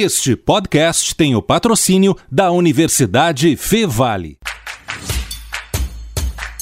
Este 0.00 0.36
podcast 0.36 1.12
tem 1.12 1.34
o 1.34 1.42
patrocínio 1.42 2.16
da 2.30 2.52
Universidade 2.52 3.56
Fevale. 3.56 4.38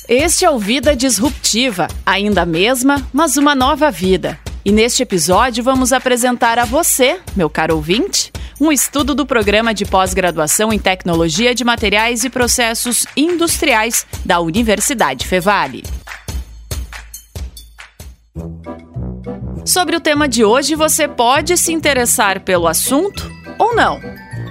Este 0.08 0.46
é 0.46 0.50
o 0.50 0.58
Vida 0.58 0.96
Disruptiva, 0.96 1.86
ainda 2.06 2.40
a 2.42 2.46
mesma, 2.46 3.06
mas 3.12 3.36
uma 3.36 3.54
nova 3.54 3.90
vida. 3.90 4.40
E 4.64 4.72
neste 4.72 5.02
episódio 5.02 5.62
vamos 5.62 5.92
apresentar 5.92 6.58
a 6.58 6.64
você, 6.64 7.20
meu 7.36 7.50
caro 7.50 7.76
ouvinte, 7.76 8.32
um 8.58 8.72
estudo 8.72 9.14
do 9.14 9.26
programa 9.26 9.74
de 9.74 9.84
pós-graduação 9.84 10.72
em 10.72 10.78
Tecnologia 10.78 11.54
de 11.54 11.62
Materiais 11.62 12.24
e 12.24 12.30
Processos 12.30 13.04
Industriais 13.14 14.06
da 14.24 14.40
Universidade 14.40 15.26
Fevale. 15.26 15.84
Sobre 19.66 19.96
o 19.96 20.00
tema 20.00 20.28
de 20.28 20.44
hoje, 20.44 20.76
você 20.76 21.08
pode 21.08 21.56
se 21.56 21.72
interessar 21.72 22.40
pelo 22.40 22.68
assunto 22.68 23.28
ou 23.58 23.74
não. 23.74 23.98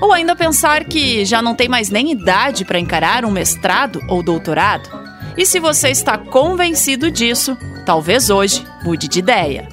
Ou 0.01 0.11
ainda 0.11 0.35
pensar 0.35 0.83
que 0.83 1.23
já 1.23 1.41
não 1.41 1.55
tem 1.55 1.69
mais 1.69 1.89
nem 1.89 2.11
idade 2.11 2.65
para 2.65 2.79
encarar 2.79 3.23
um 3.23 3.31
mestrado 3.31 4.01
ou 4.09 4.21
doutorado. 4.21 4.89
E 5.37 5.45
se 5.45 5.57
você 5.57 5.87
está 5.89 6.17
convencido 6.17 7.09
disso, 7.09 7.57
talvez 7.85 8.29
hoje 8.29 8.61
mude 8.83 9.07
de 9.07 9.19
ideia. 9.19 9.69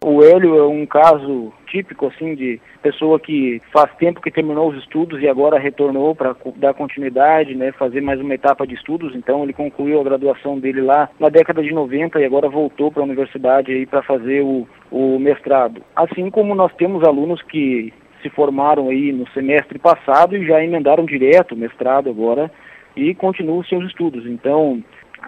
O 0.00 0.22
Hélio 0.22 0.58
é 0.58 0.66
um 0.68 0.86
caso 0.86 1.52
típico 1.74 2.06
assim 2.06 2.36
de 2.36 2.60
pessoa 2.80 3.18
que 3.18 3.60
faz 3.72 3.92
tempo 3.96 4.20
que 4.20 4.30
terminou 4.30 4.70
os 4.70 4.78
estudos 4.78 5.20
e 5.20 5.28
agora 5.28 5.58
retornou 5.58 6.14
para 6.14 6.36
dar 6.54 6.72
continuidade, 6.72 7.52
né, 7.56 7.72
fazer 7.72 8.00
mais 8.00 8.20
uma 8.20 8.32
etapa 8.32 8.64
de 8.64 8.74
estudos. 8.74 9.12
Então 9.16 9.42
ele 9.42 9.52
concluiu 9.52 10.00
a 10.00 10.04
graduação 10.04 10.56
dele 10.56 10.80
lá 10.80 11.08
na 11.18 11.28
década 11.28 11.60
de 11.62 11.72
90 11.72 12.20
e 12.20 12.24
agora 12.24 12.48
voltou 12.48 12.92
para 12.92 13.02
a 13.02 13.04
universidade 13.04 13.72
aí 13.72 13.86
para 13.86 14.02
fazer 14.02 14.42
o, 14.42 14.68
o 14.92 15.18
mestrado. 15.18 15.82
Assim 15.96 16.30
como 16.30 16.54
nós 16.54 16.72
temos 16.74 17.02
alunos 17.02 17.42
que 17.42 17.92
se 18.22 18.30
formaram 18.30 18.88
aí 18.88 19.12
no 19.12 19.28
semestre 19.30 19.78
passado 19.78 20.36
e 20.36 20.46
já 20.46 20.62
emendaram 20.62 21.04
direto 21.04 21.56
o 21.56 21.58
mestrado 21.58 22.08
agora 22.08 22.50
e 22.96 23.14
continuam 23.16 23.64
seus 23.64 23.84
estudos. 23.86 24.24
Então, 24.26 24.80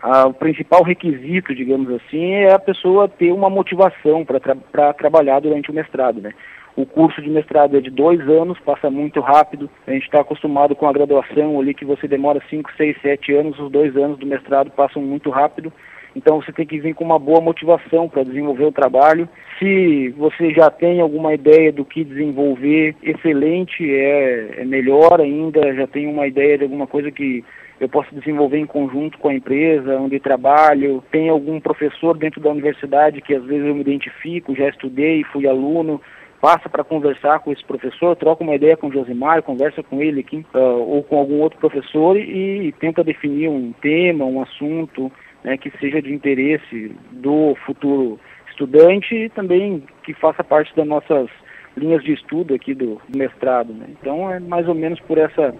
o 0.03 0.33
principal 0.35 0.83
requisito, 0.83 1.55
digamos 1.55 1.91
assim, 1.91 2.33
é 2.33 2.53
a 2.53 2.59
pessoa 2.59 3.09
ter 3.09 3.33
uma 3.33 3.49
motivação 3.49 4.25
para 4.25 4.41
tra 4.41 4.93
trabalhar 4.93 5.41
durante 5.41 5.71
o 5.71 5.75
mestrado, 5.75 6.21
né? 6.21 6.33
O 6.77 6.85
curso 6.85 7.23
de 7.23 7.31
mestrado 7.31 7.75
é 7.79 7.81
de 7.81 7.89
dois 7.89 8.21
anos, 8.29 8.61
passa 8.61 8.91
muito 8.91 9.19
rápido. 9.21 9.71
A 9.87 9.93
gente 9.93 10.05
está 10.05 10.21
acostumado 10.21 10.77
com 10.77 10.87
a 10.87 10.93
graduação 10.93 11.59
ali 11.59 11.73
que 11.73 11.87
você 11.87 12.07
demora 12.07 12.43
cinco, 12.51 12.71
seis, 12.77 12.95
sete 13.01 13.33
anos. 13.33 13.59
Os 13.59 13.73
dois 13.73 13.97
anos 13.97 14.19
do 14.19 14.27
mestrado 14.27 14.71
passam 14.71 15.01
muito 15.01 15.31
rápido. 15.31 15.73
Então 16.15 16.41
você 16.41 16.53
tem 16.53 16.67
que 16.67 16.79
vir 16.79 16.95
com 16.95 17.03
uma 17.03 17.19
boa 17.19 17.41
motivação 17.41 18.11
para 18.11 18.25
desenvolver 18.25 18.65
o 18.65 18.73
trabalho. 18.73 19.27
Se 19.59 20.11
você 20.19 20.51
já 20.53 20.71
tem 20.71 21.01
alguma 21.01 21.33
ideia 21.33 21.73
do 21.73 21.83
que 21.83 22.05
desenvolver, 22.05 22.95
excelente, 23.03 23.83
é, 23.91 24.61
é 24.61 24.65
melhor 24.67 25.19
ainda. 25.19 25.75
Já 25.75 25.87
tem 25.87 26.06
uma 26.06 26.27
ideia 26.27 26.59
de 26.59 26.65
alguma 26.65 26.87
coisa 26.87 27.11
que 27.11 27.43
eu 27.78 27.88
posso 27.88 28.14
desenvolver 28.14 28.59
em 28.59 28.66
conjunto 28.66 29.19
com 29.19 29.28
a 29.28 29.34
empresa 29.34 29.98
onde 29.98 30.19
trabalho. 30.19 31.03
Tem 31.10 31.28
algum 31.28 31.60
professor 31.60 32.16
dentro 32.16 32.41
da 32.41 32.50
universidade 32.50 33.20
que 33.20 33.34
às 33.34 33.44
vezes 33.44 33.66
eu 33.66 33.75
me 33.75 33.82
identifico, 33.82 34.54
já 34.54 34.69
estudei, 34.69 35.25
fui 35.25 35.47
aluno, 35.47 36.00
passa 36.41 36.69
para 36.69 36.84
conversar 36.84 37.41
com 37.41 37.53
esse 37.53 37.64
professor, 37.64 38.16
troca 38.16 38.42
uma 38.42 38.54
ideia 38.54 38.76
com 38.76 38.88
o 38.88 38.92
Josimar, 38.92 39.42
conversa 39.42 39.82
com 39.82 40.00
ele 40.00 40.20
aqui, 40.20 40.44
uh, 40.54 40.59
ou 40.59 41.03
com 41.03 41.19
algum 41.19 41.41
outro 41.41 41.59
professor 41.59 42.16
e, 42.16 42.69
e, 42.69 42.72
tenta 42.72 43.04
definir 43.04 43.48
um 43.48 43.72
tema, 43.72 44.25
um 44.25 44.41
assunto 44.41 45.10
né, 45.44 45.56
que 45.56 45.70
seja 45.78 46.00
de 46.00 46.12
interesse 46.12 46.94
do 47.10 47.54
futuro 47.66 48.19
estudante 48.48 49.14
e 49.14 49.28
também 49.28 49.82
que 50.03 50.14
faça 50.14 50.43
parte 50.43 50.75
das 50.75 50.87
nossas 50.87 51.28
linhas 51.76 52.03
de 52.03 52.14
estudo 52.14 52.54
aqui 52.54 52.75
do, 52.75 53.00
do 53.08 53.19
mestrado. 53.19 53.72
Né? 53.72 53.87
Então 54.00 54.31
é 54.31 54.41
mais 54.41 54.66
ou 54.66 54.75
menos 54.75 54.98
por 55.00 55.19
essa, 55.19 55.54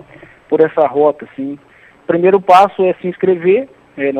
por 0.48 0.60
essa 0.60 0.87
rota, 0.87 1.28
assim, 1.31 1.59
primeiro 2.06 2.41
passo 2.41 2.83
é 2.84 2.94
se 2.94 3.06
inscrever, 3.06 3.69
é, 3.97 4.11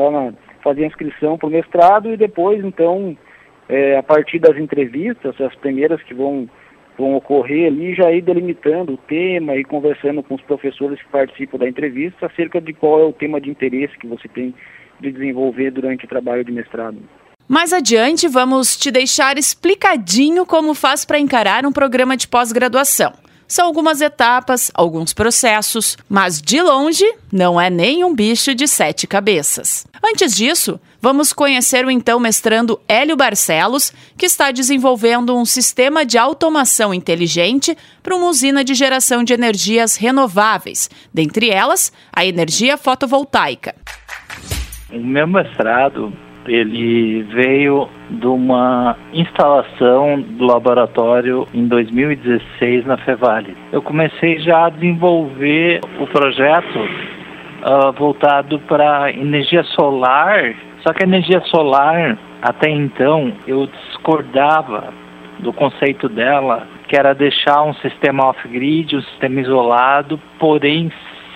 fazer 0.63 0.83
a 0.83 0.87
inscrição 0.87 1.37
para 1.37 1.47
o 1.47 1.51
mestrado 1.51 2.11
e 2.11 2.17
depois, 2.17 2.63
então, 2.63 3.17
é, 3.69 3.97
a 3.97 4.03
partir 4.03 4.39
das 4.39 4.57
entrevistas, 4.57 5.39
as 5.39 5.55
primeiras 5.55 6.01
que 6.03 6.13
vão, 6.13 6.49
vão 6.97 7.15
ocorrer 7.15 7.67
ali, 7.67 7.95
já 7.95 8.11
ir 8.11 8.21
delimitando 8.21 8.93
o 8.93 8.97
tema 8.97 9.55
e 9.55 9.63
conversando 9.63 10.21
com 10.23 10.35
os 10.35 10.41
professores 10.41 11.01
que 11.01 11.09
participam 11.09 11.57
da 11.57 11.69
entrevista 11.69 12.25
acerca 12.25 12.59
de 12.59 12.73
qual 12.73 12.99
é 12.99 13.03
o 13.05 13.13
tema 13.13 13.39
de 13.39 13.49
interesse 13.49 13.97
que 13.97 14.07
você 14.07 14.27
tem 14.27 14.53
de 14.99 15.11
desenvolver 15.11 15.71
durante 15.71 16.05
o 16.05 16.07
trabalho 16.07 16.43
de 16.43 16.51
mestrado. 16.51 16.97
Mais 17.47 17.71
adiante, 17.71 18.27
vamos 18.27 18.75
te 18.75 18.91
deixar 18.91 19.37
explicadinho 19.37 20.45
como 20.45 20.73
faz 20.73 21.05
para 21.05 21.17
encarar 21.17 21.65
um 21.65 21.71
programa 21.71 22.17
de 22.17 22.27
pós-graduação. 22.27 23.13
São 23.47 23.65
algumas 23.65 24.01
etapas, 24.01 24.69
alguns 24.73 25.13
processos, 25.13 25.97
mas 26.09 26.41
de 26.41 26.61
longe 26.61 27.05
não 27.31 27.59
é 27.59 27.69
nem 27.69 28.03
um 28.03 28.13
bicho 28.13 28.53
de 28.53 28.67
sete 28.67 29.07
cabeças. 29.07 29.87
Antes 30.03 30.35
disso, 30.35 30.79
vamos 31.01 31.31
conhecer 31.31 31.85
o 31.85 31.91
então 31.91 32.19
mestrando 32.19 32.79
Hélio 32.87 33.15
Barcelos, 33.15 33.93
que 34.17 34.25
está 34.25 34.51
desenvolvendo 34.51 35.35
um 35.35 35.45
sistema 35.45 36.05
de 36.05 36.17
automação 36.17 36.93
inteligente 36.93 37.77
para 38.03 38.15
uma 38.15 38.27
usina 38.27 38.63
de 38.63 38.73
geração 38.73 39.23
de 39.23 39.33
energias 39.33 39.95
renováveis, 39.95 40.89
dentre 41.13 41.49
elas 41.49 41.91
a 42.11 42.25
energia 42.25 42.75
fotovoltaica. 42.75 43.73
O 44.91 44.99
meu 44.99 45.27
mestrado 45.27 46.13
ele 46.47 47.23
veio 47.23 47.87
de 48.09 48.27
uma 48.27 48.95
instalação 49.13 50.21
do 50.21 50.45
laboratório 50.45 51.47
em 51.53 51.67
2016 51.67 52.85
na 52.85 52.97
Fevale. 52.97 53.55
Eu 53.71 53.81
comecei 53.81 54.39
já 54.39 54.65
a 54.65 54.69
desenvolver 54.69 55.81
o 55.99 56.07
projeto 56.07 56.79
uh, 56.79 57.91
voltado 57.97 58.59
para 58.59 59.11
energia 59.11 59.63
solar, 59.63 60.55
só 60.85 60.93
que 60.93 61.03
a 61.03 61.07
energia 61.07 61.41
solar, 61.41 62.17
até 62.41 62.69
então, 62.69 63.33
eu 63.45 63.67
discordava 63.67 64.93
do 65.39 65.51
conceito 65.53 66.07
dela, 66.09 66.67
que 66.87 66.97
era 66.97 67.13
deixar 67.13 67.63
um 67.63 67.73
sistema 67.75 68.27
off-grid, 68.27 68.95
um 68.95 69.01
sistema 69.01 69.41
isolado, 69.41 70.19
porém 70.39 70.91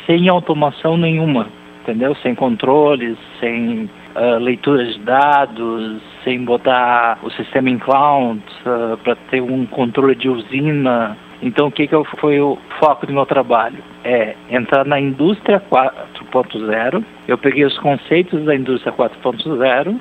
sem 0.06 0.30
automação 0.30 0.98
nenhuma, 0.98 1.48
entendeu? 1.82 2.16
Sem 2.22 2.36
controles, 2.36 3.18
sem 3.40 3.90
uh, 4.16 4.40
leituras 4.40 4.94
de 4.94 5.00
dados, 5.00 6.02
sem 6.24 6.44
botar 6.44 7.20
o 7.24 7.30
sistema 7.32 7.70
em 7.70 7.80
cloud 7.80 8.42
uh, 8.66 8.98
para 8.98 9.16
ter 9.30 9.42
um 9.42 9.66
controle 9.66 10.16
de 10.16 10.30
usina. 10.30 11.18
Então, 11.42 11.68
o 11.68 11.72
que, 11.72 11.88
que 11.88 11.96
foi 12.20 12.40
o 12.40 12.58
foco 12.80 13.08
do 13.08 13.14
meu 13.14 13.26
trabalho? 13.26 13.84
É 14.04 14.36
entrar 14.50 14.86
na 14.86 15.00
indústria 15.00 15.60
4.0. 15.60 17.04
Eu 17.28 17.38
peguei 17.38 17.66
os 17.66 17.78
conceitos 17.80 18.46
da 18.46 18.56
indústria 18.56 18.94
4.0 18.94 20.00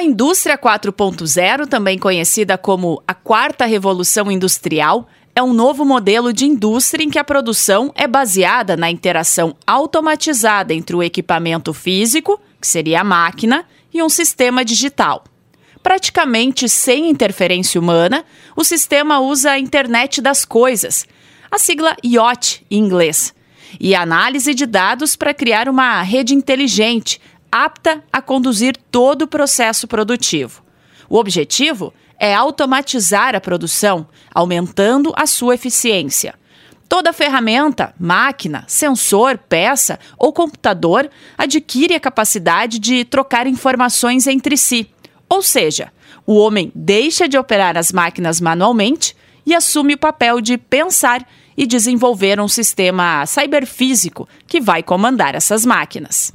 a 0.00 0.02
indústria 0.02 0.56
4.0, 0.56 1.66
também 1.66 1.98
conhecida 1.98 2.56
como 2.56 3.02
a 3.06 3.12
quarta 3.12 3.66
revolução 3.66 4.30
industrial, 4.30 5.06
é 5.34 5.42
um 5.42 5.52
novo 5.52 5.84
modelo 5.84 6.32
de 6.32 6.44
indústria 6.44 7.04
em 7.04 7.10
que 7.10 7.18
a 7.18 7.24
produção 7.24 7.92
é 7.94 8.06
baseada 8.06 8.76
na 8.76 8.90
interação 8.90 9.56
automatizada 9.66 10.74
entre 10.74 10.94
o 10.96 11.02
equipamento 11.02 11.72
físico, 11.72 12.40
que 12.60 12.66
seria 12.66 13.00
a 13.00 13.04
máquina, 13.04 13.64
e 13.92 14.02
um 14.02 14.08
sistema 14.08 14.64
digital. 14.64 15.24
Praticamente 15.82 16.68
sem 16.68 17.08
interferência 17.08 17.80
humana, 17.80 18.24
o 18.54 18.62
sistema 18.62 19.18
usa 19.20 19.52
a 19.52 19.58
internet 19.58 20.20
das 20.20 20.44
coisas, 20.44 21.06
a 21.50 21.58
sigla 21.58 21.96
IoT 22.04 22.66
em 22.70 22.78
inglês, 22.78 23.34
e 23.78 23.94
análise 23.94 24.52
de 24.52 24.66
dados 24.66 25.16
para 25.16 25.32
criar 25.32 25.68
uma 25.68 26.02
rede 26.02 26.34
inteligente, 26.34 27.20
apta 27.50 28.04
a 28.12 28.20
conduzir 28.20 28.76
todo 28.90 29.22
o 29.22 29.28
processo 29.28 29.88
produtivo. 29.88 30.62
O 31.08 31.16
objetivo 31.16 31.92
é 32.20 32.34
automatizar 32.34 33.34
a 33.34 33.40
produção, 33.40 34.06
aumentando 34.32 35.10
a 35.16 35.26
sua 35.26 35.54
eficiência. 35.54 36.34
Toda 36.86 37.14
ferramenta, 37.14 37.94
máquina, 37.98 38.64
sensor, 38.68 39.38
peça 39.38 39.98
ou 40.18 40.32
computador 40.32 41.08
adquire 41.38 41.94
a 41.94 42.00
capacidade 42.00 42.78
de 42.78 43.04
trocar 43.04 43.46
informações 43.46 44.26
entre 44.26 44.56
si. 44.56 44.90
Ou 45.28 45.40
seja, 45.40 45.92
o 46.26 46.36
homem 46.36 46.70
deixa 46.74 47.26
de 47.26 47.38
operar 47.38 47.78
as 47.78 47.90
máquinas 47.90 48.40
manualmente 48.40 49.16
e 49.46 49.54
assume 49.54 49.94
o 49.94 49.98
papel 49.98 50.40
de 50.40 50.58
pensar 50.58 51.26
e 51.56 51.66
desenvolver 51.66 52.38
um 52.40 52.48
sistema 52.48 53.24
cyberfísico 53.24 54.28
que 54.46 54.60
vai 54.60 54.82
comandar 54.82 55.34
essas 55.34 55.64
máquinas. 55.64 56.32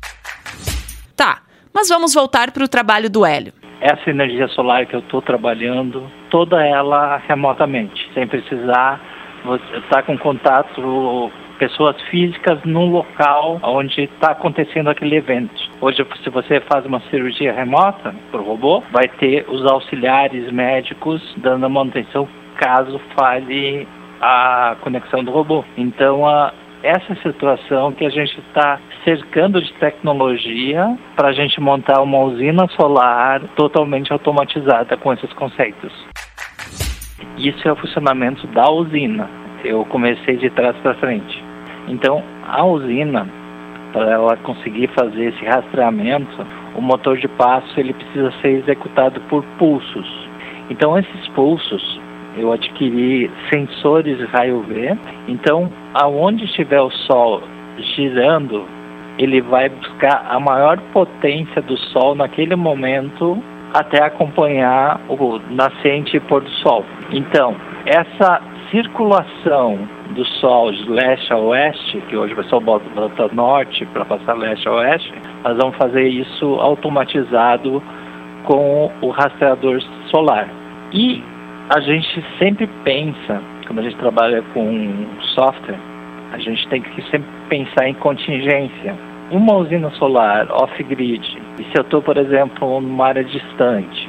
Tá, 1.16 1.44
mas 1.74 1.90
vamos 1.90 2.14
voltar 2.14 2.52
para 2.52 2.64
o 2.64 2.68
trabalho 2.68 3.10
do 3.10 3.26
Hélio. 3.26 3.54
Essa 3.82 4.10
energia 4.10 4.48
solar 4.50 4.86
que 4.86 4.96
eu 4.96 5.00
estou 5.00 5.22
trabalhando, 5.22 6.04
toda 6.30 6.66
ela 6.66 7.18
remotamente, 7.28 8.10
sem 8.14 8.28
precisar 8.28 9.00
estar 9.44 9.90
tá 9.90 10.04
com 10.04 10.18
contato 10.18 11.32
pessoas 11.60 12.00
físicas 12.10 12.60
no 12.64 12.86
local 12.86 13.60
onde 13.64 14.04
está 14.04 14.32
acontecendo 14.32 14.90
aquele 14.90 15.16
evento. 15.16 15.54
Hoje, 15.80 16.06
se 16.24 16.30
você 16.30 16.60
faz 16.62 16.86
uma 16.86 17.00
cirurgia 17.10 17.54
remota 17.54 18.14
o 18.34 18.38
robô, 18.38 18.84
vai 18.92 19.08
ter 19.08 19.46
os 19.50 19.66
auxiliares 19.66 20.52
médicos 20.52 21.22
dando 21.38 21.66
a 21.66 21.70
manutenção 21.70 22.28
caso 22.58 23.00
falhe 23.18 23.88
a 24.22 24.76
conexão 24.82 25.24
do 25.24 25.32
robô. 25.32 25.64
Então, 25.78 26.28
a, 26.28 26.54
essa 26.86 27.16
situação 27.16 27.92
que 27.92 28.06
a 28.06 28.10
gente 28.10 28.40
está 28.40 28.80
cercando 29.04 29.60
de 29.60 29.74
tecnologia 29.74 30.96
para 31.16 31.30
a 31.30 31.34
gente 31.34 31.60
montar 31.60 32.00
uma 32.00 32.20
usina 32.20 32.68
solar 32.78 33.42
totalmente 33.56 34.14
automatizada 34.14 34.96
com 34.96 35.12
esses 35.12 35.34
conceitos. 35.34 35.92
Isso 37.40 37.68
é 37.68 37.72
o 37.72 37.76
funcionamento 37.76 38.46
da 38.48 38.70
usina. 38.70 39.28
Eu 39.64 39.84
comecei 39.86 40.38
de 40.38 40.50
trás 40.52 40.78
para 40.78 40.94
frente. 40.96 41.44
Então, 41.88 42.24
a 42.48 42.64
usina, 42.64 43.28
para 43.92 44.12
ela 44.12 44.38
conseguir 44.38 44.88
fazer 44.90 45.34
esse 45.34 45.44
rastreamento, 45.44 46.46
o 46.76 46.82
motor 46.82 47.18
de 47.18 47.28
passo 47.30 47.80
ele 47.80 47.94
precisa 47.94 48.32
ser 48.42 48.60
executado 48.60 49.20
por 49.22 49.44
pulsos. 49.58 50.30
Então, 50.70 50.98
esses 51.00 51.28
pulsos 51.30 52.00
eu 52.38 52.52
adquiri 52.52 53.32
sensores 53.52 54.20
raio 54.30 54.62
V. 54.62 54.98
Então, 55.28 55.72
aonde 55.94 56.46
estiver 56.46 56.82
o 56.82 56.92
Sol 56.92 57.42
girando, 57.96 58.66
ele 59.18 59.42
vai 59.42 59.70
buscar 59.70 60.26
a 60.30 60.40
maior 60.40 60.80
potência 60.92 61.62
do 61.62 61.78
Sol 61.78 62.16
naquele 62.16 62.56
momento 62.56 63.42
até 63.74 64.04
acompanhar 64.04 65.02
o 65.10 65.40
nascente 65.50 66.16
e 66.16 66.20
pôr 66.20 66.42
do 66.42 66.50
Sol. 66.50 66.86
Então, 67.12 67.56
essa 67.86 68.42
circulação 68.72 69.78
do 70.16 70.26
Sol 70.40 70.72
de 70.72 70.90
leste 70.90 71.32
a 71.32 71.38
oeste, 71.38 72.02
que 72.10 72.16
hoje 72.16 72.34
o 72.34 72.38
pessoal 72.38 72.62
bota 72.62 73.30
norte 73.34 73.86
para 73.88 74.06
passar 74.06 74.34
leste 74.34 74.68
a 74.68 74.74
oeste, 74.74 75.14
nós 75.44 75.58
vamos 75.58 75.76
fazer 75.78 76.08
isso 76.08 76.56
automatizado 76.56 77.82
com 78.44 78.92
o 79.02 79.10
rastreador 79.10 79.82
solar. 80.10 80.50
E 80.94 81.22
a 81.70 81.80
gente 81.80 82.24
sempre 82.38 82.68
pensa, 82.84 83.42
quando 83.66 83.80
a 83.80 83.82
gente 83.82 83.96
trabalha 83.98 84.44
com 84.54 85.06
software, 85.34 85.80
a 86.32 86.38
gente 86.38 86.68
tem 86.68 86.82
que 86.82 87.02
sempre 87.10 87.28
pensar 87.50 87.88
em 87.88 87.94
contingência. 87.96 88.96
Uma 89.32 89.56
usina 89.56 89.90
solar 89.92 90.48
off-grid, 90.52 91.42
e 91.60 91.64
se 91.64 91.72
eu 91.76 91.82
estou, 91.82 92.02
por 92.02 92.18
exemplo, 92.18 92.80
numa 92.80 93.08
área 93.08 93.24
distante, 93.24 94.08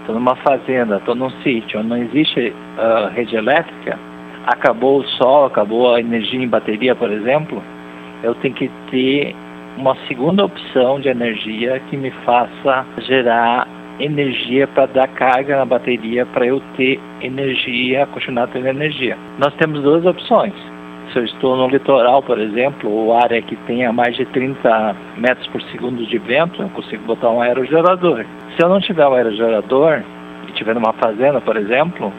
estou 0.00 0.14
numa 0.14 0.34
fazenda, 0.36 0.96
estou 0.96 1.14
num 1.14 1.30
sítio 1.42 1.80
onde 1.80 1.88
não 1.88 1.96
existe 1.98 2.48
uh, 2.48 3.12
rede 3.14 3.36
elétrica, 3.36 3.98
acabou 4.46 5.00
o 5.00 5.08
sol, 5.18 5.44
acabou 5.44 5.94
a 5.94 6.00
energia 6.00 6.42
em 6.42 6.48
bateria, 6.48 6.94
por 6.94 7.10
exemplo, 7.10 7.62
eu 8.22 8.34
tenho 8.36 8.54
que 8.54 8.70
ter 8.90 9.36
uma 9.76 9.94
segunda 10.08 10.46
opção 10.46 10.98
de 11.00 11.08
energia 11.08 11.78
que 11.90 11.96
me 11.98 12.10
faça 12.24 12.86
gerar 13.00 13.68
energia 13.98 14.66
para 14.68 14.86
dar 14.86 15.08
carga 15.08 15.56
na 15.56 15.64
bateria 15.64 16.26
para 16.26 16.46
eu 16.46 16.60
ter 16.76 17.00
energia, 17.20 18.06
continuar 18.06 18.48
tendo 18.48 18.66
energia. 18.66 19.16
Nós 19.38 19.54
temos 19.54 19.82
duas 19.82 20.04
opções. 20.04 20.54
Se 21.12 21.18
eu 21.18 21.24
estou 21.24 21.56
no 21.56 21.68
litoral, 21.68 22.22
por 22.22 22.38
exemplo, 22.38 22.90
ou 22.90 23.16
área 23.16 23.40
que 23.40 23.56
tenha 23.66 23.92
mais 23.92 24.16
de 24.16 24.26
30 24.26 24.96
metros 25.16 25.46
por 25.48 25.62
segundo 25.62 26.04
de 26.04 26.18
vento, 26.18 26.60
eu 26.60 26.68
consigo 26.70 27.04
botar 27.04 27.30
um 27.30 27.40
aerogerador. 27.40 28.24
Se 28.56 28.62
eu 28.62 28.68
não 28.68 28.80
tiver 28.80 29.06
um 29.06 29.14
aerogerador 29.14 30.02
e 30.46 30.50
estiver 30.50 30.74
numa 30.74 30.92
fazenda, 30.94 31.40
por 31.40 31.56
exemplo, 31.56 32.12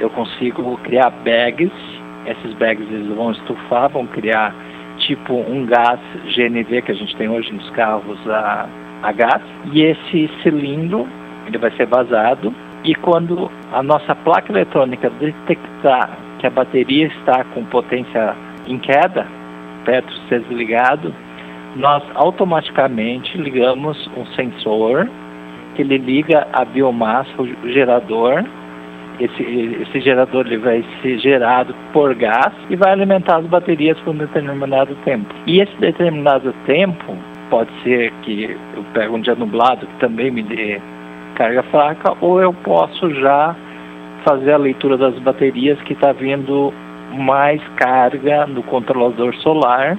eu 0.00 0.08
consigo 0.10 0.76
criar 0.78 1.10
bags. 1.10 1.72
Esses 2.26 2.54
bags 2.54 2.86
eles 2.90 3.14
vão 3.14 3.32
estufar, 3.32 3.90
vão 3.90 4.06
criar 4.06 4.54
tipo 4.98 5.34
um 5.34 5.66
gás 5.66 6.00
GNV 6.34 6.82
que 6.82 6.92
a 6.92 6.94
gente 6.94 7.14
tem 7.16 7.28
hoje 7.28 7.52
nos 7.52 7.68
carros 7.70 8.18
a 8.30 8.66
a 9.04 9.12
gás 9.12 9.42
e 9.72 9.82
esse 9.82 10.30
cilindro 10.42 11.06
ele 11.46 11.58
vai 11.58 11.70
ser 11.72 11.86
vazado 11.86 12.52
e 12.82 12.94
quando 12.94 13.50
a 13.70 13.82
nossa 13.82 14.14
placa 14.14 14.50
eletrônica 14.50 15.10
detectar 15.10 16.18
que 16.38 16.46
a 16.46 16.50
bateria 16.50 17.06
está 17.06 17.44
com 17.44 17.64
potência 17.64 18.34
em 18.66 18.78
queda, 18.78 19.26
ser 20.28 20.40
desligado, 20.40 21.14
nós 21.76 22.02
automaticamente 22.14 23.36
ligamos 23.36 24.10
um 24.16 24.24
sensor 24.34 25.08
que 25.74 25.82
ele 25.82 25.98
liga 25.98 26.46
a 26.52 26.64
biomassa, 26.64 27.30
o 27.38 27.68
gerador. 27.68 28.44
Esse, 29.20 29.42
esse 29.42 30.00
gerador 30.00 30.46
ele 30.46 30.58
vai 30.58 30.84
ser 31.00 31.18
gerado 31.18 31.74
por 31.92 32.14
gás 32.14 32.52
e 32.68 32.76
vai 32.76 32.92
alimentar 32.92 33.36
as 33.36 33.46
baterias 33.46 33.98
por 34.00 34.14
um 34.14 34.18
determinado 34.18 34.94
tempo. 35.04 35.32
E 35.46 35.60
esse 35.60 35.76
determinado 35.76 36.52
tempo 36.66 37.16
pode 37.50 37.70
ser 37.82 38.12
que 38.22 38.56
eu 38.76 38.84
pegue 38.92 39.12
um 39.12 39.20
dia 39.20 39.34
nublado 39.34 39.86
que 39.86 40.00
também 40.00 40.30
me 40.30 40.42
dê 40.42 40.80
carga 41.34 41.62
fraca, 41.64 42.16
ou 42.20 42.40
eu 42.40 42.52
posso 42.52 43.12
já 43.14 43.54
fazer 44.24 44.52
a 44.52 44.58
leitura 44.58 44.96
das 44.96 45.18
baterias 45.18 45.80
que 45.82 45.92
está 45.92 46.12
vindo 46.12 46.72
mais 47.12 47.60
carga 47.76 48.46
no 48.46 48.62
controlador 48.62 49.34
solar 49.36 49.98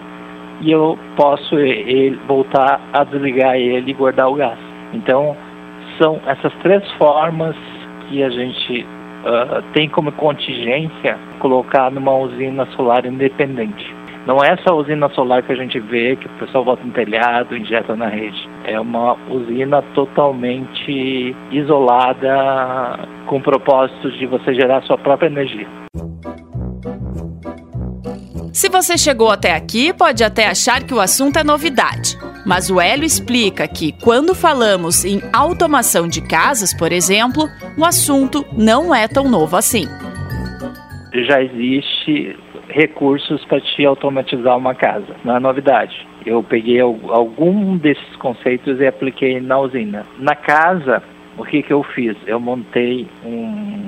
e 0.62 0.72
eu 0.72 0.98
posso 1.16 1.58
ele, 1.58 2.18
voltar 2.28 2.80
a 2.94 3.04
desligar 3.04 3.56
ele 3.56 3.92
e 3.92 3.94
guardar 3.94 4.30
o 4.30 4.36
gás. 4.36 4.58
Então, 4.94 5.36
são 6.02 6.20
essas 6.26 6.54
três 6.62 6.90
formas 6.94 7.56
que 8.08 8.24
a 8.24 8.30
gente 8.30 8.84
uh, 8.84 9.62
tem 9.74 9.90
como 9.90 10.12
contingência 10.14 11.18
colocar 11.40 11.92
numa 11.92 12.14
usina 12.16 12.66
solar 12.68 13.06
independente. 13.06 13.95
Não 14.26 14.44
é 14.44 14.54
essa 14.54 14.74
usina 14.74 15.08
solar 15.10 15.44
que 15.44 15.52
a 15.52 15.56
gente 15.56 15.80
vê, 15.80 16.16
que 16.16 16.26
o 16.26 16.40
pessoal 16.40 16.66
bota 16.66 16.84
no 16.84 16.92
telhado, 16.92 17.56
injeta 17.56 17.96
na 17.96 18.08
rede. 18.08 18.50
É 18.64 18.80
uma 18.80 19.16
usina 19.30 19.84
totalmente 19.94 21.36
isolada, 21.52 23.08
com 23.28 23.40
propósitos 23.40 24.18
de 24.18 24.26
você 24.26 24.56
gerar 24.56 24.82
sua 24.84 24.98
própria 24.98 25.28
energia. 25.28 25.68
Se 28.52 28.68
você 28.68 28.98
chegou 28.98 29.30
até 29.30 29.54
aqui, 29.54 29.94
pode 29.94 30.24
até 30.24 30.48
achar 30.48 30.82
que 30.82 30.94
o 30.94 31.00
assunto 31.00 31.38
é 31.38 31.44
novidade. 31.44 32.18
Mas 32.48 32.70
o 32.72 32.80
Hélio 32.82 33.06
explica 33.06 33.68
que, 33.68 33.92
quando 34.02 34.34
falamos 34.34 35.06
em 35.06 35.22
automação 35.34 36.08
de 36.08 36.22
casas, 36.22 36.74
por 36.74 36.92
exemplo, 36.92 37.48
o 37.78 37.86
assunto 37.86 38.44
não 38.58 38.94
é 38.96 39.08
tão 39.08 39.30
novo 39.30 39.56
assim. 39.56 39.86
Já 41.28 41.44
existe 41.44 42.36
recursos 42.76 43.44
para 43.46 43.62
te 43.62 43.86
automatizar 43.86 44.58
uma 44.58 44.76
casa. 44.76 45.16
Não 45.24 45.38
é 45.38 45.40
novidade. 45.40 46.06
Eu 46.26 46.44
peguei 46.44 46.82
algum 46.82 47.78
desses 47.78 48.16
conceitos 48.18 48.82
e 48.82 48.86
apliquei 48.86 49.40
na 49.40 49.58
usina. 49.60 50.06
Na 50.20 50.36
casa, 50.36 51.02
o 51.38 51.46
que, 51.46 51.64
que 51.64 51.72
eu 51.72 51.82
fiz? 51.84 52.18
Eu 52.28 52.38
montei 52.38 53.08
um 53.24 53.85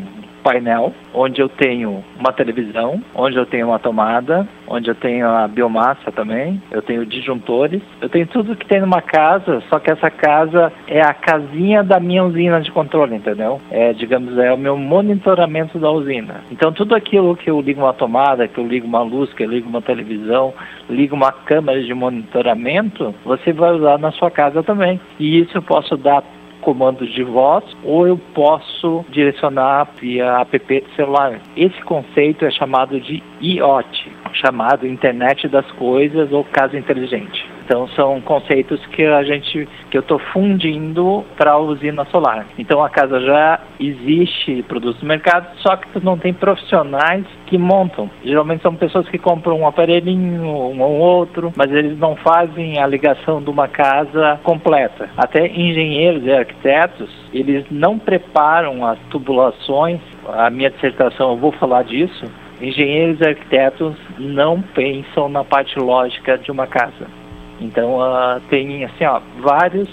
painel 0.47 0.93
onde 1.13 1.41
eu 1.41 1.49
tenho 1.49 2.03
uma 2.17 2.31
televisão, 2.31 3.01
onde 3.13 3.35
eu 3.35 3.45
tenho 3.45 3.67
uma 3.67 3.79
tomada, 3.79 4.47
onde 4.67 4.89
eu 4.89 4.95
tenho 4.95 5.27
a 5.27 5.47
biomassa 5.47 6.11
também, 6.11 6.61
eu 6.71 6.81
tenho 6.81 7.05
disjuntores, 7.05 7.81
eu 7.99 8.07
tenho 8.07 8.27
tudo 8.27 8.55
que 8.55 8.65
tem 8.65 8.79
numa 8.79 9.01
casa, 9.01 9.61
só 9.69 9.79
que 9.79 9.91
essa 9.91 10.09
casa 10.09 10.71
é 10.87 11.01
a 11.01 11.13
casinha 11.13 11.83
da 11.83 11.99
minha 11.99 12.23
usina 12.23 12.61
de 12.61 12.71
controle, 12.71 13.15
entendeu? 13.15 13.59
É, 13.71 13.91
digamos, 13.93 14.37
é 14.37 14.53
o 14.53 14.57
meu 14.57 14.77
monitoramento 14.77 15.79
da 15.79 15.91
usina. 15.91 16.41
Então 16.51 16.71
tudo 16.71 16.95
aquilo 16.95 17.35
que 17.35 17.49
eu 17.49 17.59
ligo 17.59 17.81
uma 17.81 17.93
tomada, 17.93 18.47
que 18.47 18.57
eu 18.57 18.67
ligo 18.67 18.87
uma 18.87 19.01
luz, 19.01 19.33
que 19.33 19.43
eu 19.43 19.49
ligo 19.49 19.67
uma 19.67 19.81
televisão, 19.81 20.53
ligo 20.89 21.15
uma 21.15 21.31
câmera 21.31 21.81
de 21.83 21.93
monitoramento, 21.93 23.13
você 23.25 23.51
vai 23.51 23.71
usar 23.71 23.97
na 23.97 24.11
sua 24.11 24.31
casa 24.31 24.63
também. 24.63 24.99
E 25.19 25.39
isso 25.39 25.57
eu 25.57 25.61
posso 25.61 25.97
dar 25.97 26.23
comandos 26.67 27.09
de 27.13 27.23
voz 27.23 27.63
ou 27.81 28.05
eu 28.05 28.17
posso 28.33 29.05
direcionar 29.09 29.87
via 30.01 30.41
app 30.41 30.59
de 30.59 30.95
celular. 30.97 31.39
Esse 31.55 31.81
conceito 31.83 32.43
é 32.43 32.51
chamado 32.51 32.99
de 32.99 33.23
IoT, 33.39 34.11
chamado 34.33 34.85
Internet 34.85 35.47
das 35.47 35.65
Coisas 35.71 36.29
ou 36.33 36.43
Casa 36.43 36.77
Inteligente. 36.77 37.56
Então 37.67 37.85
são 37.89 38.21
conceitos 38.21 38.79
que 38.87 39.03
a 39.03 39.21
gente 39.23 39.67
que 39.91 39.97
eu 39.97 40.01
estou 40.01 40.19
fundindo 40.31 41.25
para 41.35 41.51
a 41.51 41.57
usina 41.57 42.05
solar. 42.05 42.45
Então 42.57 42.81
a 42.81 42.89
casa 42.89 43.19
já 43.19 43.59
existe 43.77 44.63
produtos 44.63 45.01
no 45.01 45.07
mercado, 45.09 45.49
só 45.57 45.75
que 45.75 45.89
tu 45.89 45.99
não 46.03 46.17
tem 46.17 46.33
profissionais 46.33 47.25
que 47.45 47.57
montam. 47.57 48.09
Geralmente 48.23 48.61
são 48.61 48.73
pessoas 48.73 49.09
que 49.09 49.17
compram 49.17 49.59
um 49.59 49.67
aparelhinho, 49.67 50.43
um 50.43 50.81
ou 50.81 50.93
outro, 50.93 51.51
mas 51.57 51.69
eles 51.69 51.99
não 51.99 52.15
fazem 52.15 52.79
a 52.79 52.87
ligação 52.87 53.43
de 53.43 53.49
uma 53.49 53.67
casa 53.67 54.39
completa. 54.43 55.09
Até 55.17 55.45
engenheiros 55.47 56.23
e 56.23 56.31
arquitetos, 56.31 57.09
eles 57.33 57.65
não 57.69 57.99
preparam 57.99 58.85
as 58.85 58.97
tubulações. 59.09 59.99
A 60.25 60.49
minha 60.49 60.69
dissertação, 60.69 61.31
eu 61.31 61.37
vou 61.37 61.51
falar 61.51 61.83
disso. 61.83 62.25
Engenheiros 62.61 63.19
e 63.19 63.27
arquitetos 63.27 63.95
não 64.17 64.61
pensam 64.61 65.27
na 65.27 65.43
parte 65.43 65.77
lógica 65.77 66.37
de 66.37 66.49
uma 66.49 66.65
casa. 66.65 67.16
Então 67.59 67.99
uh, 67.99 68.39
tem 68.49 68.85
assim, 68.85 69.05
ó, 69.05 69.21
vários 69.39 69.89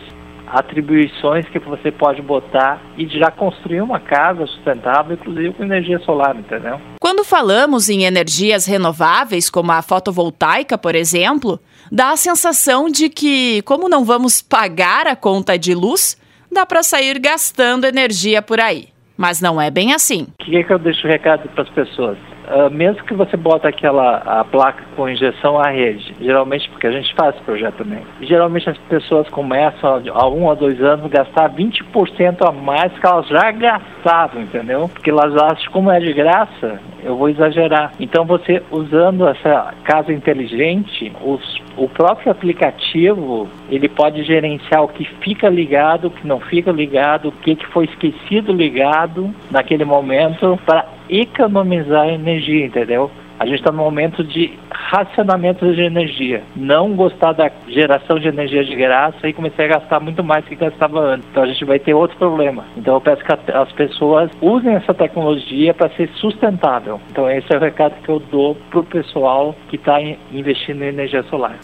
atribuições 0.47 1.47
que 1.49 1.59
você 1.59 1.91
pode 1.91 2.21
botar 2.23 2.81
e 2.97 3.07
já 3.09 3.31
construir 3.31 3.81
uma 3.81 3.99
casa 3.99 4.47
sustentável, 4.47 5.15
inclusive 5.15 5.55
com 5.55 5.65
energia 5.65 5.99
solar, 6.01 6.37
entendeu? 6.37 6.81
Quando 7.01 7.25
falamos 7.25 7.89
em 7.89 8.05
energias 8.05 8.67
renováveis, 8.67 9.49
como 9.49 9.73
a 9.73 9.83
fotovoltaica, 9.83 10.77
por 10.77 10.95
exemplo, 10.95 11.59
dá 11.91 12.11
a 12.11 12.17
sensação 12.17 12.89
de 12.89 13.09
que, 13.09 13.63
como 13.63 13.89
não 13.89 14.05
vamos 14.05 14.43
pagar 14.43 15.07
a 15.07 15.17
conta 15.17 15.59
de 15.59 15.75
luz, 15.75 16.21
dá 16.53 16.65
para 16.65 16.83
sair 16.83 17.19
gastando 17.19 17.85
energia 17.85 18.43
por 18.43 18.61
aí. 18.61 18.89
Mas 19.17 19.41
não 19.41 19.61
é 19.61 19.71
bem 19.71 19.93
assim. 19.93 20.27
O 20.41 20.45
que, 20.45 20.57
é 20.57 20.63
que 20.65 20.73
eu 20.73 20.79
deixo 20.79 21.07
recado 21.07 21.49
para 21.51 21.63
as 21.63 21.71
pessoas? 21.71 22.19
Uh, 22.45 22.71
mesmo 22.71 23.03
que 23.05 23.15
você 23.15 23.37
bota 23.37 23.69
aquela 23.69 24.19
a 24.19 24.45
placa 24.45 24.85
com 24.97 25.09
injeção 25.09 25.59
à 25.59 25.71
rede, 25.71 26.15
geralmente 26.21 26.69
porque 26.71 26.87
a 26.87 26.93
gente 26.93 27.15
faz 27.15 27.35
esse 27.35 27.45
projeto 27.45 27.77
também, 27.77 28.01
geralmente 28.21 28.69
as 28.69 28.77
pessoas 28.79 29.29
começam 29.31 30.03
há 30.13 30.29
um 30.29 30.45
ou 30.45 30.55
dois 30.55 30.81
anos 30.83 31.07
a 31.07 31.09
gastar 31.09 31.51
20% 31.51 32.47
a 32.47 32.53
mais 32.53 32.93
que 32.93 33.07
elas 33.07 33.27
já 33.29 33.51
gastavam, 33.51 34.43
entendeu? 34.43 34.89
Porque 34.89 35.11
elas 35.11 35.35
acham 35.37 35.73
como 35.73 35.91
é 35.91 35.99
de 35.99 36.13
graça, 36.13 36.81
eu 37.03 37.17
vou 37.17 37.29
exagerar. 37.29 37.93
Então 37.99 38.25
você 38.25 38.63
usando 38.71 39.27
essa 39.27 39.75
casa 39.85 40.13
inteligente, 40.13 41.13
os, 41.23 41.63
o 41.77 41.89
próprio 41.89 42.31
aplicativo 42.31 43.49
ele 43.71 43.89
pode 43.89 44.23
gerenciar 44.23 44.83
o 44.83 44.89
que 44.89 45.05
fica 45.21 45.49
ligado, 45.49 46.09
o 46.09 46.11
que 46.11 46.27
não 46.27 46.41
fica 46.41 46.71
ligado, 46.71 47.29
o 47.29 47.33
que, 47.33 47.57
que 47.57 47.67
foi 47.69 47.85
esquecido 47.87 48.53
ligado 48.53 49.35
naquele 49.51 49.85
momento 49.85 50.59
para 50.67 50.94
economizar 51.09 52.09
energia, 52.09 52.67
entendeu? 52.67 53.11
A 53.39 53.47
gente 53.47 53.59
está 53.59 53.73
no 53.73 53.79
momento 53.79 54.23
de 54.23 54.57
racionamento 54.71 55.75
de 55.75 55.83
energia. 55.83 56.43
Não 56.55 56.95
gostar 56.95 57.33
da 57.33 57.51
geração 57.69 58.19
de 58.19 58.29
energia 58.29 58.65
de 58.65 58.75
graça 58.77 59.29
e 59.29 59.33
comecei 59.33 59.65
a 59.65 59.69
gastar 59.69 59.99
muito 59.99 60.23
mais 60.23 60.45
que 60.45 60.55
gastava 60.55 61.01
antes. 61.01 61.29
Então 61.31 61.43
a 61.43 61.47
gente 61.47 61.65
vai 61.65 61.79
ter 61.79 61.95
outro 61.95 62.17
problema. 62.17 62.65
Então 62.77 62.95
eu 62.95 63.01
peço 63.01 63.25
que 63.25 63.51
as 63.51 63.73
pessoas 63.73 64.31
usem 64.41 64.75
essa 64.75 64.95
tecnologia 64.95 65.75
para 65.75 65.91
ser 65.97 66.09
sustentável. 66.15 67.01
Então 67.11 67.29
esse 67.29 67.53
é 67.53 67.57
o 67.57 67.61
recado 67.61 68.01
que 68.03 68.09
eu 68.09 68.21
dou 68.21 68.55
para 68.71 68.81
o 68.81 68.85
pessoal 68.85 69.55
que 69.69 69.77
está 69.77 70.01
investindo 70.33 70.83
em 70.85 70.89
energia 70.89 71.25
solar. 71.25 71.59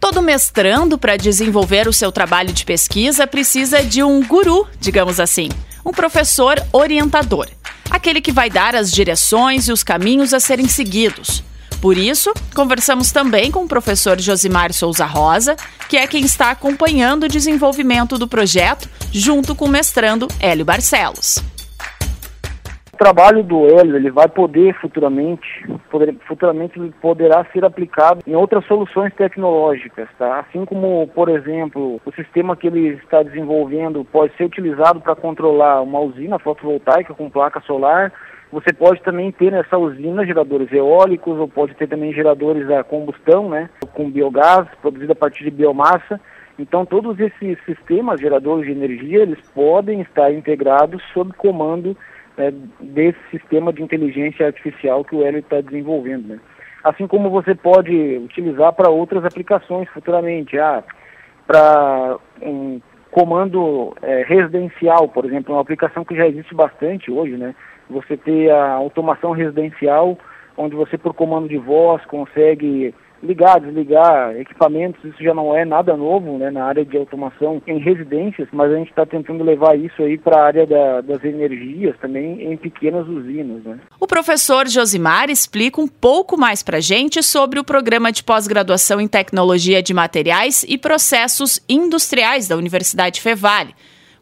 Todo 0.00 0.20
mestrando 0.20 0.98
para 0.98 1.16
desenvolver 1.16 1.86
o 1.86 1.92
seu 1.92 2.12
trabalho 2.12 2.52
de 2.52 2.64
pesquisa 2.64 3.26
precisa 3.26 3.82
de 3.82 4.02
um 4.02 4.26
guru, 4.26 4.66
digamos 4.78 5.18
assim 5.20 5.48
um 5.84 5.92
professor 5.92 6.60
orientador, 6.72 7.48
aquele 7.90 8.20
que 8.20 8.32
vai 8.32 8.48
dar 8.48 8.74
as 8.74 8.90
direções 8.90 9.68
e 9.68 9.72
os 9.72 9.82
caminhos 9.82 10.32
a 10.32 10.40
serem 10.40 10.66
seguidos. 10.66 11.42
Por 11.80 11.98
isso, 11.98 12.32
conversamos 12.54 13.12
também 13.12 13.50
com 13.50 13.64
o 13.64 13.68
professor 13.68 14.18
Josimar 14.18 14.72
Souza 14.72 15.04
Rosa, 15.04 15.54
que 15.88 15.98
é 15.98 16.06
quem 16.06 16.24
está 16.24 16.50
acompanhando 16.50 17.24
o 17.24 17.28
desenvolvimento 17.28 18.16
do 18.16 18.26
projeto, 18.26 18.88
junto 19.12 19.54
com 19.54 19.66
o 19.66 19.68
mestrando 19.68 20.26
Hélio 20.40 20.64
Barcelos. 20.64 21.42
O 23.04 23.12
trabalho 23.12 23.44
do 23.44 23.66
Hélio 23.66 23.96
ele 23.96 24.10
vai 24.10 24.26
poder 24.26 24.72
futuramente, 24.80 25.46
poder, 25.90 26.16
futuramente 26.26 26.80
poderá 27.02 27.44
ser 27.52 27.62
aplicado 27.62 28.20
em 28.26 28.34
outras 28.34 28.64
soluções 28.64 29.12
tecnológicas, 29.12 30.08
tá? 30.18 30.40
Assim 30.40 30.64
como, 30.64 31.06
por 31.08 31.28
exemplo, 31.28 32.00
o 32.02 32.12
sistema 32.12 32.56
que 32.56 32.66
ele 32.66 32.94
está 33.04 33.22
desenvolvendo 33.22 34.06
pode 34.06 34.34
ser 34.38 34.44
utilizado 34.44 35.02
para 35.02 35.14
controlar 35.14 35.82
uma 35.82 36.00
usina 36.00 36.38
fotovoltaica 36.38 37.12
com 37.12 37.28
placa 37.28 37.60
solar. 37.66 38.10
Você 38.50 38.72
pode 38.72 39.02
também 39.02 39.30
ter 39.30 39.52
nessa 39.52 39.76
usina 39.76 40.24
geradores 40.24 40.72
eólicos 40.72 41.38
ou 41.38 41.46
pode 41.46 41.74
ter 41.74 41.86
também 41.86 42.10
geradores 42.10 42.70
a 42.70 42.82
combustão, 42.82 43.50
né, 43.50 43.68
com 43.92 44.10
biogás 44.10 44.66
produzido 44.80 45.12
a 45.12 45.16
partir 45.16 45.44
de 45.44 45.50
biomassa. 45.50 46.18
Então, 46.58 46.86
todos 46.86 47.20
esses 47.20 47.58
sistemas 47.66 48.18
geradores 48.18 48.64
de 48.64 48.72
energia, 48.72 49.20
eles 49.20 49.40
podem 49.54 50.00
estar 50.00 50.32
integrados 50.32 51.02
sob 51.12 51.34
comando 51.34 51.94
né, 52.36 52.52
desse 52.80 53.18
sistema 53.30 53.72
de 53.72 53.82
inteligência 53.82 54.46
artificial 54.46 55.04
que 55.04 55.14
o 55.14 55.24
Hélio 55.24 55.40
está 55.40 55.60
desenvolvendo. 55.60 56.28
Né? 56.28 56.40
Assim 56.82 57.06
como 57.06 57.30
você 57.30 57.54
pode 57.54 57.94
utilizar 58.18 58.72
para 58.72 58.90
outras 58.90 59.24
aplicações 59.24 59.88
futuramente, 59.90 60.58
ah, 60.58 60.82
para 61.46 62.18
um 62.42 62.80
comando 63.10 63.94
é, 64.02 64.24
residencial, 64.26 65.08
por 65.08 65.24
exemplo, 65.24 65.54
uma 65.54 65.60
aplicação 65.60 66.04
que 66.04 66.16
já 66.16 66.26
existe 66.26 66.52
bastante 66.52 67.12
hoje, 67.12 67.36
né? 67.36 67.54
Você 67.88 68.16
ter 68.16 68.50
a 68.50 68.72
automação 68.72 69.30
residencial, 69.30 70.18
onde 70.56 70.74
você 70.74 70.98
por 70.98 71.14
comando 71.14 71.48
de 71.48 71.56
voz 71.56 72.04
consegue 72.06 72.92
ligar, 73.24 73.60
desligar 73.60 74.36
equipamentos, 74.36 75.02
isso 75.04 75.22
já 75.22 75.34
não 75.34 75.56
é 75.56 75.64
nada 75.64 75.96
novo 75.96 76.38
né, 76.38 76.50
na 76.50 76.64
área 76.64 76.84
de 76.84 76.96
automação 76.96 77.60
em 77.66 77.78
residências, 77.78 78.48
mas 78.52 78.70
a 78.70 78.76
gente 78.76 78.90
está 78.90 79.06
tentando 79.06 79.42
levar 79.42 79.78
isso 79.78 80.02
aí 80.02 80.18
para 80.18 80.38
a 80.38 80.46
área 80.46 80.66
da, 80.66 81.00
das 81.00 81.24
energias 81.24 81.96
também 81.98 82.52
em 82.52 82.56
pequenas 82.56 83.08
usinas. 83.08 83.64
Né. 83.64 83.78
O 83.98 84.06
professor 84.06 84.68
Josimar 84.68 85.30
explica 85.30 85.80
um 85.80 85.88
pouco 85.88 86.36
mais 86.36 86.62
para 86.62 86.76
a 86.76 86.80
gente 86.80 87.22
sobre 87.22 87.58
o 87.58 87.64
programa 87.64 88.12
de 88.12 88.22
pós-graduação 88.22 89.00
em 89.00 89.08
tecnologia 89.08 89.82
de 89.82 89.94
materiais 89.94 90.64
e 90.68 90.76
processos 90.76 91.64
industriais 91.68 92.46
da 92.46 92.56
Universidade 92.56 93.20
Fevale. 93.20 93.74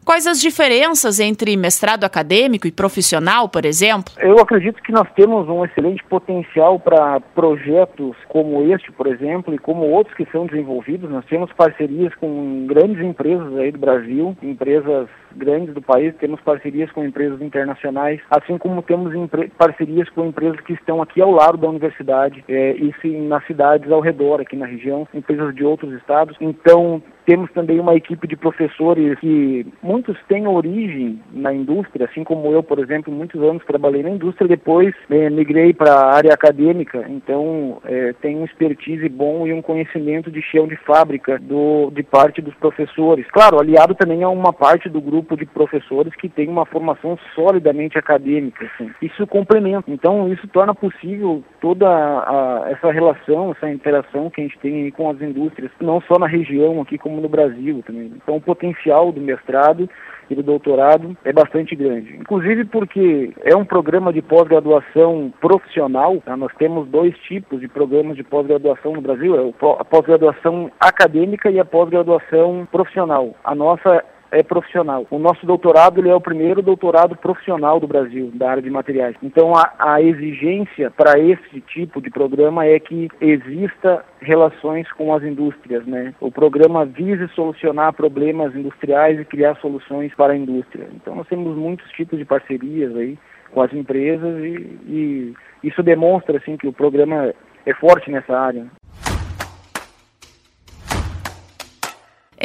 Quais 0.05 0.27
as 0.27 0.41
diferenças 0.41 1.19
entre 1.19 1.55
mestrado 1.55 2.03
acadêmico 2.03 2.67
e 2.67 2.71
profissional, 2.71 3.47
por 3.47 3.65
exemplo? 3.65 4.13
Eu 4.19 4.37
acredito 4.39 4.81
que 4.83 4.91
nós 4.91 5.07
temos 5.15 5.47
um 5.47 5.63
excelente 5.63 6.03
potencial 6.03 6.79
para 6.79 7.19
projetos 7.19 8.15
como 8.27 8.63
este, 8.73 8.91
por 8.91 9.07
exemplo, 9.07 9.53
e 9.53 9.57
como 9.57 9.85
outros 9.89 10.15
que 10.15 10.27
são 10.31 10.45
desenvolvidos. 10.45 11.09
Nós 11.09 11.25
temos 11.25 11.51
parcerias 11.53 12.13
com 12.15 12.65
grandes 12.67 13.03
empresas 13.03 13.55
aí 13.57 13.71
do 13.71 13.79
Brasil, 13.79 14.35
empresas 14.41 15.07
grandes 15.35 15.73
do 15.73 15.81
país, 15.81 16.15
temos 16.15 16.39
parcerias 16.41 16.91
com 16.91 17.03
empresas 17.03 17.41
internacionais, 17.41 18.19
assim 18.29 18.57
como 18.57 18.81
temos 18.81 19.13
parcerias 19.57 20.09
com 20.09 20.25
empresas 20.25 20.59
que 20.61 20.73
estão 20.73 21.01
aqui 21.01 21.21
ao 21.21 21.31
lado 21.31 21.57
da 21.57 21.69
universidade 21.69 22.43
é, 22.47 22.71
e 22.71 22.93
sim, 23.01 23.27
nas 23.27 23.45
cidades 23.45 23.91
ao 23.91 24.01
redor, 24.01 24.41
aqui 24.41 24.55
na 24.55 24.65
região, 24.65 25.07
empresas 25.13 25.53
de 25.55 25.63
outros 25.63 25.93
estados. 25.93 26.35
Então, 26.39 27.01
temos 27.25 27.49
também 27.51 27.79
uma 27.79 27.95
equipe 27.95 28.27
de 28.27 28.35
professores 28.35 29.17
que 29.19 29.65
muitos 29.81 30.17
têm 30.27 30.47
origem 30.47 31.21
na 31.31 31.53
indústria, 31.53 32.05
assim 32.05 32.23
como 32.23 32.51
eu, 32.51 32.61
por 32.61 32.79
exemplo, 32.79 33.13
muitos 33.13 33.41
anos 33.41 33.63
trabalhei 33.65 34.03
na 34.03 34.09
indústria, 34.09 34.47
depois 34.47 34.93
é, 35.09 35.29
migrei 35.29 35.73
para 35.73 35.93
a 35.93 36.15
área 36.15 36.33
acadêmica, 36.33 37.05
então 37.09 37.81
é, 37.85 38.13
tenho 38.21 38.39
um 38.39 38.45
expertise 38.45 39.07
bom 39.07 39.47
e 39.47 39.53
um 39.53 39.61
conhecimento 39.61 40.29
de 40.29 40.41
chão 40.41 40.67
de 40.67 40.75
fábrica 40.77 41.39
do, 41.39 41.91
de 41.91 42.03
parte 42.03 42.41
dos 42.41 42.53
professores. 42.55 43.25
Claro, 43.31 43.59
aliado 43.59 43.95
também 43.95 44.23
a 44.23 44.29
uma 44.29 44.51
parte 44.51 44.89
do 44.89 44.99
grupo 44.99 45.22
de 45.37 45.45
professores 45.45 46.15
que 46.15 46.29
tem 46.29 46.47
uma 46.49 46.65
formação 46.65 47.17
solidamente 47.33 47.97
acadêmica. 47.97 48.65
Assim. 48.65 48.91
Isso 49.01 49.25
complementa. 49.27 49.89
Então, 49.89 50.31
isso 50.31 50.47
torna 50.47 50.75
possível 50.75 51.43
toda 51.61 51.87
a, 51.87 52.65
essa 52.69 52.91
relação, 52.91 53.51
essa 53.51 53.69
interação 53.69 54.29
que 54.29 54.41
a 54.41 54.43
gente 54.43 54.59
tem 54.59 54.91
com 54.91 55.09
as 55.09 55.21
indústrias, 55.21 55.71
não 55.79 56.01
só 56.01 56.19
na 56.19 56.27
região 56.27 56.81
aqui, 56.81 56.97
como 56.97 57.21
no 57.21 57.29
Brasil 57.29 57.83
também. 57.85 58.11
Então 58.15 58.35
o 58.35 58.41
potencial 58.41 59.11
do 59.11 59.21
mestrado 59.21 59.89
e 60.29 60.35
do 60.35 60.43
doutorado 60.43 61.15
é 61.23 61.33
bastante 61.33 61.75
grande. 61.75 62.15
Inclusive 62.15 62.65
porque 62.65 63.33
é 63.43 63.55
um 63.55 63.65
programa 63.65 64.11
de 64.13 64.21
pós-graduação 64.21 65.33
profissional. 65.39 66.21
Tá? 66.25 66.35
Nós 66.37 66.51
temos 66.57 66.87
dois 66.87 67.17
tipos 67.19 67.59
de 67.59 67.67
programas 67.67 68.15
de 68.15 68.23
pós-graduação 68.23 68.93
no 68.93 69.01
Brasil: 69.01 69.35
é 69.35 69.53
a 69.79 69.85
pós-graduação 69.85 70.71
acadêmica 70.79 71.49
e 71.51 71.59
a 71.59 71.65
pós-graduação 71.65 72.67
profissional. 72.71 73.35
A 73.43 73.53
nossa 73.55 74.03
é 74.33 74.41
profissional. 74.41 75.05
O 75.11 75.19
nosso 75.19 75.45
doutorado 75.45 75.99
ele 75.99 76.09
é 76.09 76.15
o 76.15 76.21
primeiro 76.21 76.61
doutorado 76.61 77.15
profissional 77.15 77.79
do 77.79 77.87
Brasil, 77.87 78.31
da 78.33 78.49
área 78.49 78.63
de 78.63 78.69
materiais. 78.69 79.15
Então 79.21 79.55
a, 79.55 79.73
a 79.77 80.01
exigência 80.01 80.89
para 80.89 81.19
esse 81.19 81.61
tipo 81.61 82.01
de 82.01 82.09
programa 82.09 82.65
é 82.65 82.79
que 82.79 83.09
exista 83.21 84.03
relações 84.19 84.91
com 84.93 85.13
as 85.13 85.23
indústrias, 85.23 85.85
né? 85.85 86.13
O 86.19 86.31
programa 86.31 86.85
visa 86.85 87.27
solucionar 87.35 87.93
problemas 87.93 88.55
industriais 88.55 89.19
e 89.19 89.25
criar 89.25 89.55
soluções 89.57 90.13
para 90.15 90.33
a 90.33 90.37
indústria. 90.37 90.87
Então 90.95 91.15
nós 91.15 91.27
temos 91.27 91.55
muitos 91.55 91.89
tipos 91.91 92.17
de 92.17 92.25
parcerias 92.25 92.95
aí 92.95 93.17
com 93.51 93.61
as 93.61 93.71
empresas 93.71 94.43
e, 94.43 94.79
e 94.87 95.33
isso 95.63 95.83
demonstra 95.83 96.37
assim 96.37 96.57
que 96.57 96.67
o 96.67 96.73
programa 96.73 97.33
é 97.65 97.73
forte 97.75 98.09
nessa 98.09 98.35
área. 98.35 98.65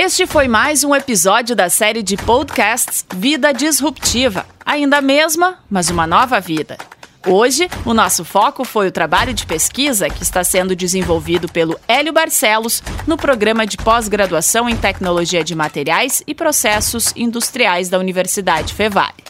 Este 0.01 0.29
foi 0.29 0.47
mais 0.47 0.85
um 0.85 0.95
episódio 0.95 1.57
da 1.57 1.69
série 1.69 2.05
de 2.05 2.17
podcasts 2.17 3.05
Vida 3.17 3.53
Disruptiva. 3.53 4.47
Ainda 4.65 4.99
a 4.99 5.03
mesma, 5.03 5.59
mas 5.69 5.91
uma 5.91 6.07
nova 6.07 6.39
vida. 6.39 6.79
Hoje, 7.27 7.69
o 7.85 7.93
nosso 7.93 8.25
foco 8.25 8.65
foi 8.65 8.87
o 8.87 8.93
trabalho 8.93 9.35
de 9.35 9.45
pesquisa 9.45 10.09
que 10.09 10.23
está 10.23 10.45
sendo 10.45 10.77
desenvolvido 10.77 11.49
pelo 11.49 11.77
Hélio 11.89 12.13
Barcelos 12.13 12.81
no 13.09 13.17
programa 13.17 13.67
de 13.67 13.77
pós-graduação 13.77 14.69
em 14.69 14.77
Tecnologia 14.77 15.43
de 15.43 15.57
Materiais 15.57 16.23
e 16.29 16.33
Processos 16.33 17.13
Industriais 17.17 17.89
da 17.89 17.99
Universidade 17.99 18.75
Fevale. 18.75 19.25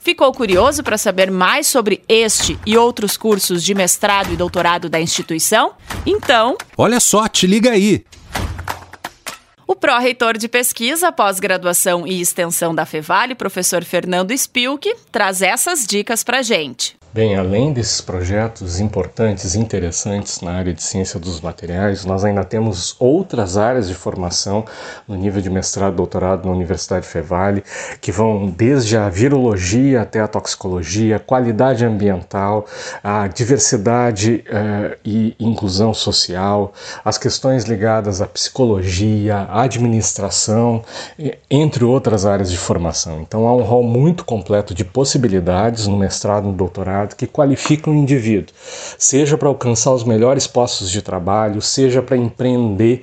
Ficou 0.00 0.32
curioso 0.32 0.82
para 0.82 0.96
saber 0.96 1.30
mais 1.30 1.66
sobre 1.66 2.02
este 2.08 2.58
e 2.64 2.78
outros 2.78 3.18
cursos 3.18 3.62
de 3.62 3.74
mestrado 3.74 4.32
e 4.32 4.36
doutorado 4.36 4.88
da 4.88 4.98
instituição? 4.98 5.72
Então. 6.06 6.56
Olha 6.78 6.98
só, 6.98 7.28
te 7.28 7.46
liga 7.46 7.72
aí! 7.72 8.06
O 9.70 9.76
pró-reitor 9.76 10.38
de 10.38 10.48
pesquisa, 10.48 11.12
pós-graduação 11.12 12.06
e 12.06 12.22
extensão 12.22 12.74
da 12.74 12.86
Fevale, 12.86 13.34
professor 13.34 13.84
Fernando 13.84 14.32
Spilk, 14.32 14.90
traz 15.12 15.42
essas 15.42 15.86
dicas 15.86 16.24
para 16.24 16.40
gente. 16.40 16.97
Bem, 17.10 17.36
além 17.36 17.72
desses 17.72 18.02
projetos 18.02 18.78
importantes 18.78 19.54
e 19.54 19.58
interessantes 19.58 20.42
na 20.42 20.52
área 20.52 20.74
de 20.74 20.82
ciência 20.82 21.18
dos 21.18 21.40
materiais, 21.40 22.04
nós 22.04 22.22
ainda 22.22 22.44
temos 22.44 22.94
outras 22.98 23.56
áreas 23.56 23.88
de 23.88 23.94
formação 23.94 24.66
no 25.08 25.16
nível 25.16 25.40
de 25.40 25.48
mestrado 25.48 25.94
e 25.94 25.96
doutorado 25.96 26.44
na 26.44 26.52
Universidade 26.52 27.06
Fevale, 27.06 27.64
que 28.02 28.12
vão 28.12 28.50
desde 28.50 28.94
a 28.98 29.08
virologia 29.08 30.02
até 30.02 30.20
a 30.20 30.28
toxicologia, 30.28 31.18
qualidade 31.18 31.82
ambiental, 31.82 32.66
a 33.02 33.26
diversidade 33.26 34.44
eh, 34.46 34.98
e 35.02 35.34
inclusão 35.40 35.94
social, 35.94 36.74
as 37.02 37.16
questões 37.16 37.64
ligadas 37.64 38.20
à 38.20 38.26
psicologia, 38.26 39.48
administração, 39.50 40.84
entre 41.48 41.84
outras 41.84 42.26
áreas 42.26 42.50
de 42.50 42.58
formação. 42.58 43.22
Então 43.22 43.48
há 43.48 43.56
um 43.56 43.62
rol 43.62 43.82
muito 43.82 44.26
completo 44.26 44.74
de 44.74 44.84
possibilidades 44.84 45.86
no 45.86 45.96
mestrado 45.96 46.44
e 46.44 46.48
no 46.48 46.52
doutorado 46.52 46.97
que 47.06 47.26
qualificam 47.26 47.92
o 47.92 47.96
indivíduo, 47.96 48.54
seja 48.98 49.36
para 49.38 49.48
alcançar 49.48 49.92
os 49.92 50.04
melhores 50.04 50.46
postos 50.46 50.90
de 50.90 51.02
trabalho, 51.02 51.60
seja 51.60 52.02
para 52.02 52.16
empreender 52.16 53.02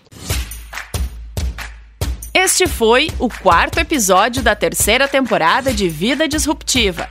Este 2.33 2.65
foi 2.67 3.09
o 3.19 3.29
quarto 3.29 3.79
episódio 3.79 4.43
da 4.43 4.55
terceira 4.55 5.07
temporada 5.07 5.73
de 5.73 5.89
Vida 5.89 6.27
Disruptiva. 6.27 7.09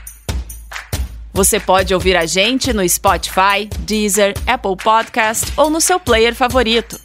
Você 1.33 1.61
pode 1.61 1.95
ouvir 1.95 2.17
a 2.17 2.27
gente 2.27 2.73
no 2.73 2.87
Spotify, 2.89 3.69
Deezer, 3.81 4.35
Apple 4.47 4.77
Podcast 4.77 5.53
ou 5.57 5.71
no 5.71 5.81
seu 5.81 6.01
player 6.01 6.35
favorito. 6.35 6.99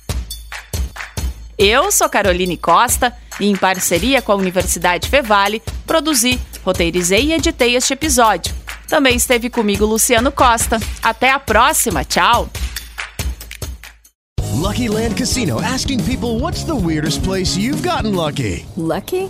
Eu 1.57 1.91
sou 1.91 2.09
Caroline 2.09 2.57
Costa 2.57 3.15
e, 3.39 3.47
em 3.47 3.55
parceria 3.55 4.21
com 4.21 4.31
a 4.31 4.35
Universidade 4.35 5.07
Fevale, 5.07 5.61
produzi, 5.85 6.39
roteirizei 6.63 7.27
e 7.27 7.33
editei 7.33 7.75
este 7.75 7.93
episódio. 7.93 8.53
Também 8.87 9.15
esteve 9.15 9.49
comigo 9.49 9.85
Luciano 9.85 10.31
Costa. 10.31 10.79
Até 11.01 11.31
a 11.31 11.39
próxima, 11.39 12.03
tchau! 12.03 12.49
Lucky 14.53 14.89
Land 14.89 15.15
Casino 15.15 15.61
asking 15.61 16.03
people 16.05 16.39
what's 16.39 16.63
the 16.63 16.75
weirdest 16.75 17.23
place 17.23 17.55
you've 17.55 17.83
gotten 17.87 18.15
lucky? 18.15 18.65
Lucky? 18.75 19.29